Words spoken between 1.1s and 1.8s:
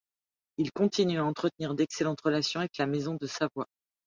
à entretenir